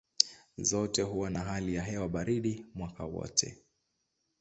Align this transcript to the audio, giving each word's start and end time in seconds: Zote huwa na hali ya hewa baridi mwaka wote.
Zote 0.57 1.01
huwa 1.01 1.29
na 1.29 1.39
hali 1.39 1.75
ya 1.75 1.83
hewa 1.83 2.09
baridi 2.09 2.65
mwaka 2.75 3.03
wote. 3.05 3.57